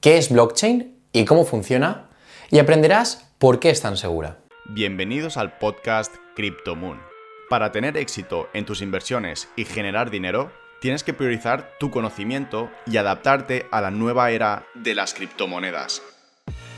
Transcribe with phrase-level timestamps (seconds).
[0.00, 2.08] qué es blockchain y cómo funciona,
[2.50, 4.38] y aprenderás por qué es tan segura.
[4.64, 7.00] Bienvenidos al podcast CryptoMoon.
[7.50, 12.96] Para tener éxito en tus inversiones y generar dinero, tienes que priorizar tu conocimiento y
[12.96, 16.02] adaptarte a la nueva era de las criptomonedas.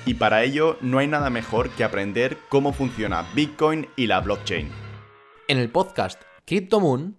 [0.04, 4.68] Y para ello no hay nada mejor que aprender cómo funciona Bitcoin y la blockchain.
[5.46, 6.20] En el podcast
[6.53, 7.16] CryptoMoon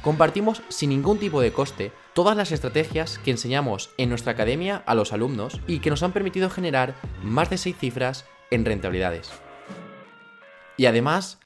[0.00, 4.94] compartimos sin ningún tipo de coste todas las estrategias que enseñamos en nuestra academia a
[4.94, 9.32] los alumnos y que nos han permitido generar más de 6 cifras en rentabilidades.
[10.76, 11.40] Y además,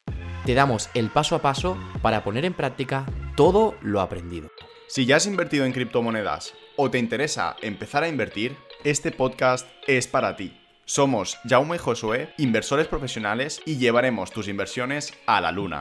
[0.45, 4.51] te damos el paso a paso para poner en práctica todo lo aprendido.
[4.87, 10.07] Si ya has invertido en criptomonedas o te interesa empezar a invertir, este podcast es
[10.07, 10.61] para ti.
[10.85, 15.81] Somos Jaume y Josué, inversores profesionales, y llevaremos tus inversiones a la luna.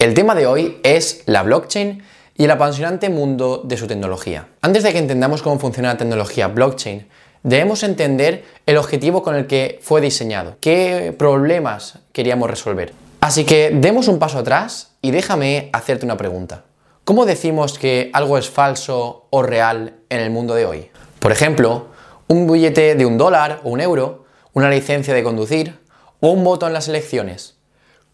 [0.00, 2.02] El tema de hoy es la blockchain
[2.34, 4.48] y el apasionante mundo de su tecnología.
[4.62, 7.06] Antes de que entendamos cómo funciona la tecnología blockchain,
[7.42, 12.94] debemos entender el objetivo con el que fue diseñado, qué problemas queríamos resolver.
[13.20, 16.64] Así que demos un paso atrás y déjame hacerte una pregunta.
[17.04, 20.90] ¿Cómo decimos que algo es falso o real en el mundo de hoy?
[21.18, 21.88] Por ejemplo,
[22.26, 25.78] un billete de un dólar o un euro, una licencia de conducir
[26.20, 27.59] o un voto en las elecciones.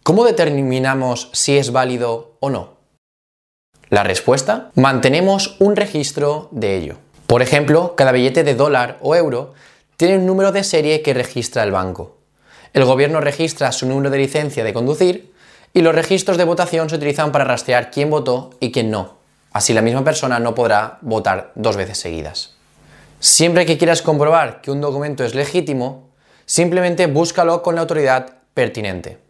[0.07, 2.75] ¿Cómo determinamos si es válido o no?
[3.89, 6.99] La respuesta, mantenemos un registro de ello.
[7.27, 9.55] Por ejemplo, cada billete de dólar o euro
[9.97, 12.19] tiene un número de serie que registra el banco.
[12.73, 15.33] El gobierno registra su número de licencia de conducir
[15.75, 19.17] y los registros de votación se utilizan para rastrear quién votó y quién no.
[19.51, 22.55] Así la misma persona no podrá votar dos veces seguidas.
[23.19, 26.11] Siempre que quieras comprobar que un documento es legítimo,
[26.45, 29.26] simplemente búscalo con la autoridad pertinente.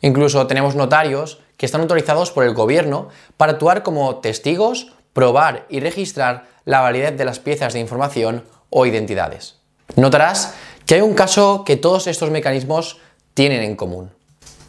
[0.00, 5.80] Incluso tenemos notarios que están autorizados por el gobierno para actuar como testigos, probar y
[5.80, 9.56] registrar la validez de las piezas de información o identidades.
[9.96, 10.54] Notarás
[10.86, 12.98] que hay un caso que todos estos mecanismos
[13.34, 14.10] tienen en común.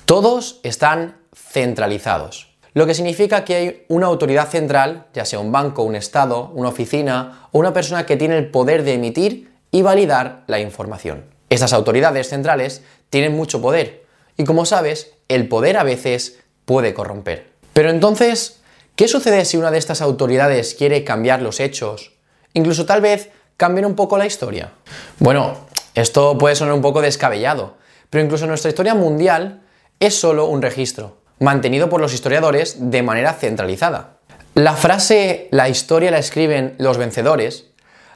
[0.05, 5.83] Todos están centralizados, lo que significa que hay una autoridad central, ya sea un banco,
[5.83, 10.43] un estado, una oficina o una persona que tiene el poder de emitir y validar
[10.47, 11.23] la información.
[11.49, 14.05] Estas autoridades centrales tienen mucho poder
[14.35, 17.51] y como sabes, el poder a veces puede corromper.
[17.73, 18.61] Pero entonces,
[18.95, 22.13] ¿qué sucede si una de estas autoridades quiere cambiar los hechos?
[22.53, 24.71] Incluso tal vez cambiar un poco la historia.
[25.19, 25.57] Bueno,
[25.93, 27.77] esto puede sonar un poco descabellado,
[28.09, 29.61] pero incluso nuestra historia mundial
[29.99, 34.17] es solo un registro, mantenido por los historiadores de manera centralizada.
[34.53, 37.65] La frase la historia la escriben los vencedores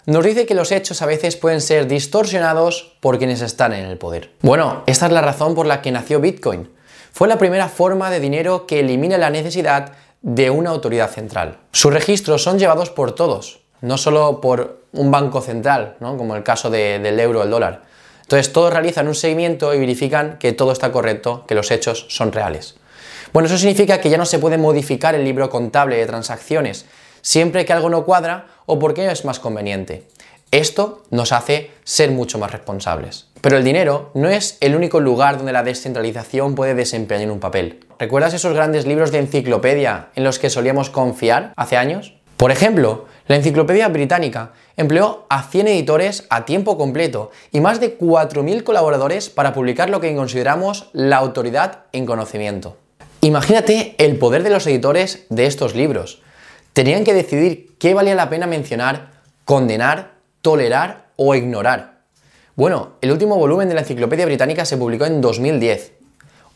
[0.05, 3.97] nos dice que los hechos a veces pueden ser distorsionados por quienes están en el
[3.97, 4.31] poder.
[4.41, 6.69] Bueno, esta es la razón por la que nació Bitcoin,
[7.11, 11.57] fue la primera forma de dinero que elimina la necesidad de una autoridad central.
[11.71, 16.69] Sus registros son llevados por todos, no solo por un banco central, como el caso
[16.69, 17.83] del euro o el dólar.
[18.21, 22.31] Entonces todos realizan un seguimiento y verifican que todo está correcto, que los hechos son
[22.31, 22.75] reales.
[23.33, 26.85] Bueno, eso significa que ya no se puede modificar el libro contable de transacciones
[27.21, 30.03] siempre que algo no cuadra o porque es más conveniente.
[30.51, 33.27] Esto nos hace ser mucho más responsables.
[33.41, 37.85] Pero el dinero no es el único lugar donde la descentralización puede desempeñar un papel.
[37.97, 42.15] ¿Recuerdas esos grandes libros de enciclopedia en los que solíamos confiar hace años?
[42.35, 47.99] Por ejemplo, la Enciclopedia Británica empleó a 100 editores a tiempo completo y más de
[47.99, 52.77] 4.000 colaboradores para publicar lo que consideramos la autoridad en conocimiento.
[53.21, 56.21] Imagínate el poder de los editores de estos libros.
[56.71, 59.11] Tenían que decidir qué valía la pena mencionar,
[59.43, 61.98] condenar, tolerar o ignorar.
[62.59, 65.93] Bueno, el último volumen de la Enciclopedia Británica se publicó en 2010.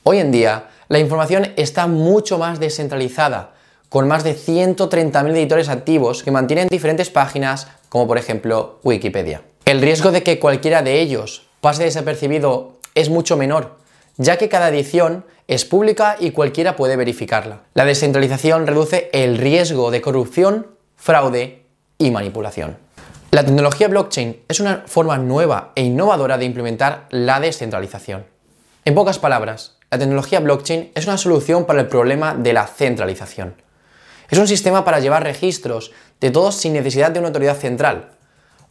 [0.03, 3.53] Hoy en día, la información está mucho más descentralizada,
[3.88, 9.44] con más de 130.000 editores activos que mantienen diferentes páginas, como por ejemplo Wikipedia.
[9.64, 13.78] El riesgo de que cualquiera de ellos pase desapercibido es mucho menor,
[14.17, 17.61] ya que cada edición es pública y cualquiera puede verificarla.
[17.76, 20.67] La descentralización reduce el riesgo de corrupción,
[20.97, 21.64] fraude
[21.97, 22.83] y manipulación.
[23.34, 28.28] La tecnología blockchain es una forma nueva e innovadora de implementar la descentralización.
[28.85, 33.56] En pocas palabras, la tecnología blockchain es una solución para el problema de la centralización.
[34.30, 35.91] Es un sistema para llevar registros
[36.22, 38.12] de todos sin necesidad de una autoridad central.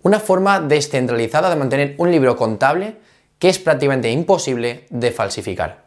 [0.02, 2.98] Una forma descentralizada de mantener un libro contable
[3.40, 5.86] que es prácticamente imposible de falsificar.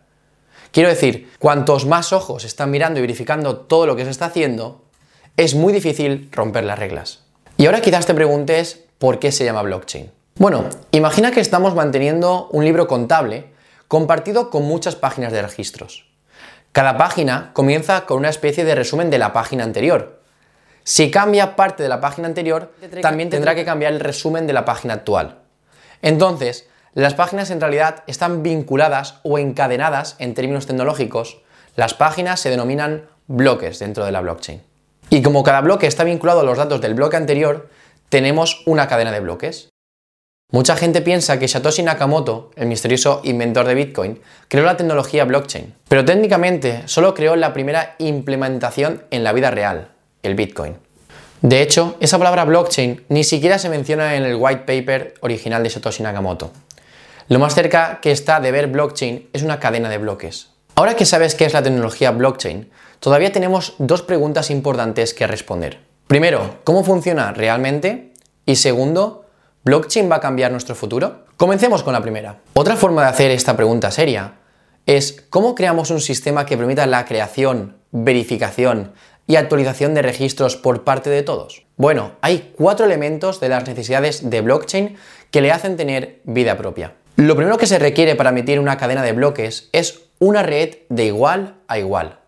[0.72, 4.84] Quiero decir, cuantos más ojos están mirando y verificando todo lo que se está haciendo,
[5.38, 7.25] es muy difícil romper las reglas.
[7.58, 10.12] Y ahora quizás te preguntes por qué se llama blockchain.
[10.36, 13.46] Bueno, imagina que estamos manteniendo un libro contable
[13.88, 16.06] compartido con muchas páginas de registros.
[16.74, 20.20] Cada página comienza con una especie de resumen de la página anterior.
[20.84, 24.66] Si cambia parte de la página anterior, también tendrá que cambiar el resumen de la
[24.66, 25.40] página actual.
[26.02, 31.42] Entonces, las páginas en realidad están vinculadas o encadenadas en términos tecnológicos.
[31.78, 34.62] Las páginas se denominan bloques dentro de la blockchain.
[35.16, 37.70] Y como cada bloque está vinculado a los datos del bloque anterior,
[38.10, 39.70] tenemos una cadena de bloques.
[40.52, 44.20] Mucha gente piensa que Satoshi Nakamoto, el misterioso inventor de Bitcoin,
[44.50, 49.94] creó la tecnología blockchain, pero técnicamente solo creó la primera implementación en la vida real,
[50.22, 50.76] el Bitcoin.
[51.42, 55.70] De hecho, esa palabra blockchain ni siquiera se menciona en el white paper original de
[55.70, 56.52] Satoshi Nakamoto.
[57.30, 60.50] Lo más cerca que está de ver blockchain es una cadena de bloques.
[60.76, 62.70] Ahora que sabes qué es la tecnología blockchain,
[63.06, 65.78] todavía tenemos dos preguntas importantes que responder.
[66.08, 68.14] Primero, ¿cómo funciona realmente?
[68.48, 69.26] Y segundo,
[69.64, 71.26] ¿Blockchain va a cambiar nuestro futuro?
[71.38, 72.40] Comencemos con la primera.
[72.56, 74.40] Otra forma de hacer esta pregunta seria
[74.88, 78.94] es cómo creamos un sistema que permita la creación, verificación
[79.28, 81.68] y actualización de registros por parte de todos.
[81.78, 84.98] Bueno, hay cuatro elementos de las necesidades de blockchain
[85.30, 86.96] que le hacen tener vida propia.
[87.18, 91.06] Lo primero que se requiere para emitir una cadena de bloques es una red de
[91.06, 92.25] igual a igual.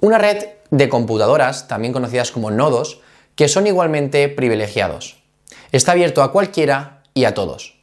[0.00, 3.00] Una red de computadoras, también conocidas como nodos,
[3.34, 5.16] que son igualmente privilegiados.
[5.72, 7.78] Está abierto a cualquiera y a todos.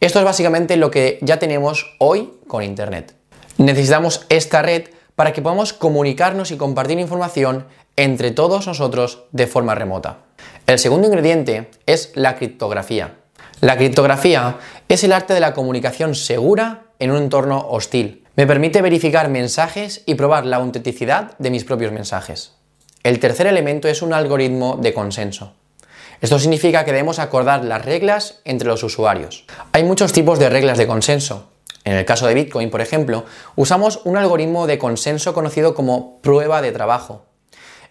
[0.00, 3.14] Esto es básicamente lo que ya tenemos hoy con Internet.
[3.58, 7.66] Necesitamos esta red para que podamos comunicarnos y compartir información
[7.96, 10.18] entre todos nosotros de forma remota.
[10.66, 13.16] El segundo ingrediente es la criptografía.
[13.60, 14.58] La criptografía
[14.88, 18.23] es el arte de la comunicación segura en un entorno hostil.
[18.36, 22.50] Me permite verificar mensajes y probar la autenticidad de mis propios mensajes.
[23.04, 25.52] El tercer elemento es un algoritmo de consenso.
[26.20, 29.44] Esto significa que debemos acordar las reglas entre los usuarios.
[29.70, 31.50] Hay muchos tipos de reglas de consenso.
[31.84, 36.60] En el caso de Bitcoin, por ejemplo, usamos un algoritmo de consenso conocido como prueba
[36.60, 37.26] de trabajo.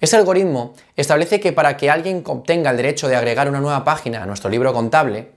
[0.02, 4.24] Este algoritmo establece que para que alguien obtenga el derecho de agregar una nueva página
[4.24, 5.32] a nuestro libro contable,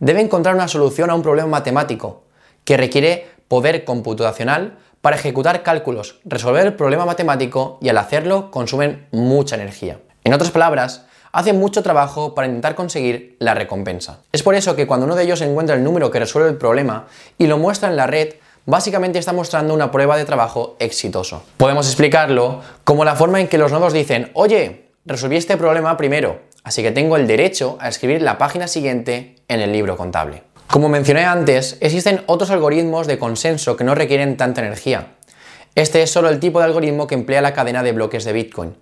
[0.00, 2.24] debe encontrar una solución a un problema matemático
[2.64, 9.06] que requiere poder computacional para ejecutar cálculos, resolver el problema matemático y al hacerlo consumen
[9.10, 9.98] mucha energía.
[10.24, 14.20] En otras palabras, hacen mucho trabajo para intentar conseguir la recompensa.
[14.32, 17.06] Es por eso que cuando uno de ellos encuentra el número que resuelve el problema
[17.38, 18.34] y lo muestra en la red,
[18.66, 21.42] básicamente está mostrando una prueba de trabajo exitoso.
[21.56, 26.40] Podemos explicarlo como la forma en que los nodos dicen, oye, resolví este problema primero,
[26.64, 30.42] así que tengo el derecho a escribir la página siguiente en el libro contable.
[30.70, 35.14] Como mencioné antes, existen otros algoritmos de consenso que no requieren tanta energía.
[35.74, 38.76] Este es solo el tipo de algoritmo que emplea la cadena de bloques de Bitcoin.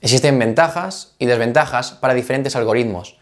[0.00, 3.18] Existen ventajas y desventajas para diferentes algoritmos,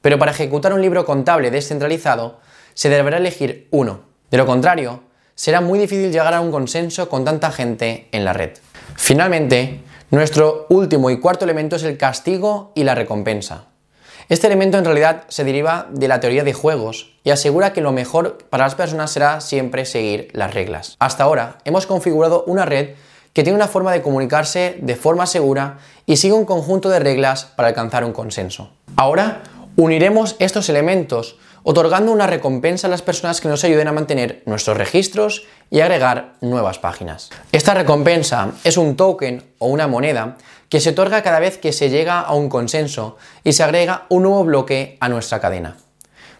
[0.00, 2.40] pero para ejecutar un libro contable descentralizado
[2.74, 4.00] se deberá elegir uno.
[4.32, 5.04] De lo contrario,
[5.36, 8.50] será muy difícil llegar a un consenso con tanta gente en la red.
[8.96, 9.80] Finalmente,
[10.10, 13.69] nuestro último y cuarto elemento es el castigo y la recompensa.
[14.30, 17.90] Este elemento en realidad se deriva de la teoría de juegos y asegura que lo
[17.90, 20.94] mejor para las personas será siempre seguir las reglas.
[21.00, 22.90] Hasta ahora hemos configurado una red
[23.32, 27.44] que tiene una forma de comunicarse de forma segura y sigue un conjunto de reglas
[27.44, 28.70] para alcanzar un consenso.
[28.94, 29.42] Ahora
[29.74, 34.76] uniremos estos elementos otorgando una recompensa a las personas que nos ayuden a mantener nuestros
[34.76, 37.30] registros y agregar nuevas páginas.
[37.50, 40.36] Esta recompensa es un token o una moneda
[40.70, 44.22] que se otorga cada vez que se llega a un consenso y se agrega un
[44.22, 45.76] nuevo bloque a nuestra cadena.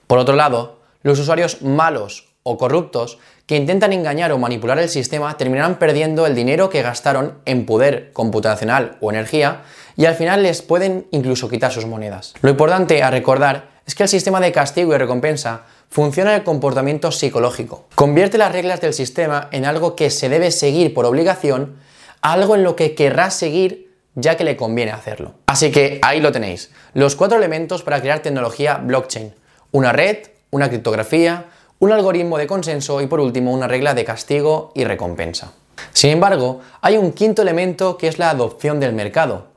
[0.06, 5.36] Por otro lado, los usuarios malos o corruptos que intentan engañar o manipular el sistema
[5.36, 9.62] terminarán perdiendo el dinero que gastaron en poder computacional o energía
[9.96, 12.34] y al final les pueden incluso quitar sus monedas.
[12.40, 16.44] Lo importante a recordar es que el sistema de castigo y recompensa funciona en el
[16.44, 17.86] comportamiento psicológico.
[17.96, 21.76] Convierte las reglas del sistema en algo que se debe seguir por obligación
[22.22, 25.34] algo en lo que querrá seguir ya que le conviene hacerlo.
[25.46, 29.34] Así que ahí lo tenéis, los cuatro elementos para crear tecnología blockchain.
[29.72, 30.18] Una red,
[30.50, 31.46] una criptografía,
[31.78, 35.52] un algoritmo de consenso y por último una regla de castigo y recompensa.
[35.92, 39.48] Sin embargo, hay un quinto elemento que es la adopción del mercado.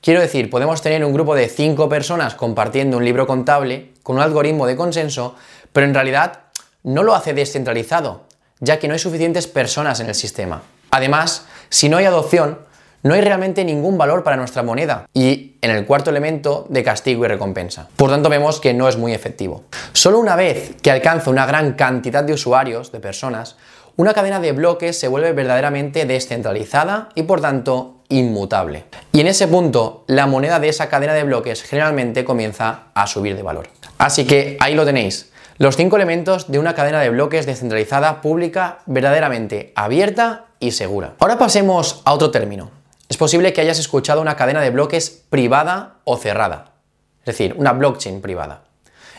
[0.00, 4.22] Quiero decir, podemos tener un grupo de cinco personas compartiendo un libro contable con un
[4.22, 5.34] algoritmo de consenso,
[5.72, 6.40] pero en realidad
[6.82, 8.22] no lo hace descentralizado,
[8.60, 10.62] ya que no hay suficientes personas en el sistema.
[10.90, 12.58] Además, si no hay adopción,
[13.02, 17.24] no hay realmente ningún valor para nuestra moneda y en el cuarto elemento de castigo
[17.24, 17.88] y recompensa.
[17.96, 19.64] Por tanto, vemos que no es muy efectivo.
[19.92, 23.56] Solo una vez que alcanza una gran cantidad de usuarios, de personas,
[23.96, 28.84] una cadena de bloques se vuelve verdaderamente descentralizada y por tanto inmutable.
[29.12, 33.36] Y en ese punto, la moneda de esa cadena de bloques generalmente comienza a subir
[33.36, 33.68] de valor.
[33.98, 38.78] Así que ahí lo tenéis, Los cinco elementos de una cadena de bloques descentralizada, pública,
[38.86, 41.14] verdaderamente abierta y segura.
[41.18, 42.77] Ahora pasemos a otro término.
[43.08, 46.72] Es posible que hayas escuchado una cadena de bloques privada o cerrada,
[47.20, 48.64] es decir, una blockchain privada.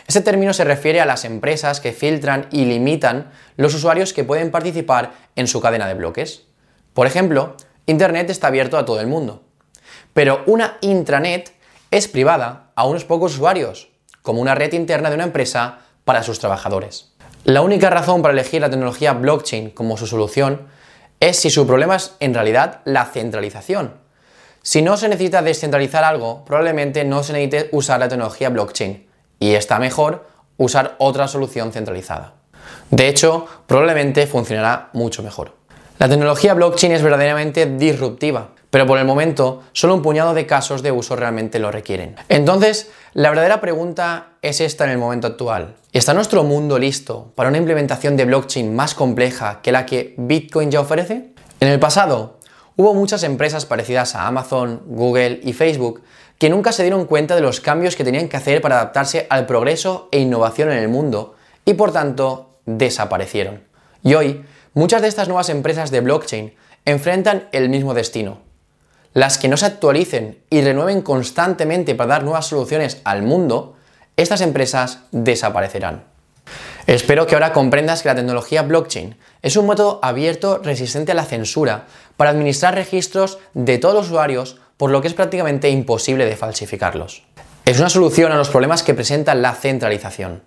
[0.07, 4.51] Este término se refiere a las empresas que filtran y limitan los usuarios que pueden
[4.51, 6.43] participar en su cadena de bloques.
[6.93, 7.55] Por ejemplo,
[7.87, 9.43] Internet está abierto a todo el mundo,
[10.13, 11.51] pero una intranet
[11.89, 13.89] es privada a unos pocos usuarios,
[14.21, 17.13] como una red interna de una empresa para sus trabajadores.
[17.43, 20.67] La única razón para elegir la tecnología blockchain como su solución
[21.19, 23.93] es si su problema es en realidad la centralización.
[24.61, 29.07] Si no se necesita descentralizar algo, probablemente no se necesite usar la tecnología blockchain
[29.39, 32.33] y está mejor usar otra solución centralizada.
[32.91, 35.55] De hecho, probablemente funcionará mucho mejor.
[35.97, 40.83] La tecnología blockchain es verdaderamente disruptiva, pero por el momento solo un puñado de casos
[40.83, 42.15] de uso realmente lo requieren.
[42.29, 45.75] Entonces, la verdadera pregunta es esta en el momento actual.
[45.91, 50.71] ¿Está nuestro mundo listo para una implementación de blockchain más compleja que la que Bitcoin
[50.71, 51.33] ya ofrece?
[51.59, 52.37] En el pasado,
[52.75, 56.03] hubo muchas empresas parecidas a Amazon, Google y Facebook
[56.37, 59.45] que nunca se dieron cuenta de los cambios que tenían que hacer para adaptarse al
[59.45, 61.35] progreso e innovación en el mundo
[61.65, 63.63] y por tanto desaparecieron.
[64.03, 64.45] Y hoy,
[64.75, 66.53] Muchas de estas nuevas empresas de blockchain
[66.85, 68.37] enfrentan el mismo destino.
[69.13, 73.75] Las que no se actualicen y renueven constantemente para dar nuevas soluciones al mundo,
[74.17, 76.03] estas empresas desaparecerán.
[76.85, 81.25] Espero que ahora comprendas que la tecnología blockchain es un método abierto resistente a la
[81.25, 81.85] censura
[82.17, 87.23] para administrar registros de todos los usuarios, por lo que es prácticamente imposible de falsificarlos.
[87.65, 90.41] Es una solución a los problemas que presenta la centralización.